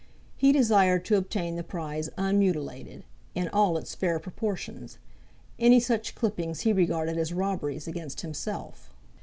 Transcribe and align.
He 0.35 0.51
desired 0.51 1.05
to 1.05 1.15
obtain 1.15 1.57
the 1.57 1.63
prize 1.63 2.09
unmutilated, 2.17 3.03
in 3.35 3.47
all 3.49 3.77
its 3.77 3.93
fair 3.93 4.17
proportions. 4.17 4.97
Any 5.59 5.79
such 5.79 6.15
clippings 6.15 6.61
he 6.61 6.73
regarded 6.73 7.19
as 7.19 7.31
robberies 7.33 7.87
against 7.87 8.21
himself. 8.21 8.89